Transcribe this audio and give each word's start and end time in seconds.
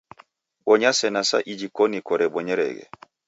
Bonya 0.65 0.91
sena 0.99 1.21
sa 1.29 1.37
iji 1.51 1.67
koni 1.75 1.99
korebonyereghe 2.07 2.85